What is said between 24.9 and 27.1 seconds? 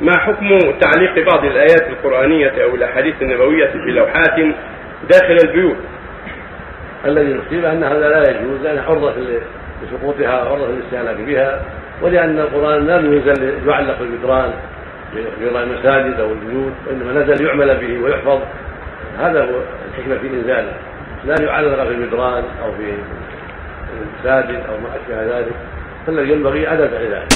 أشبه ذلك فالذي ينبغي عدم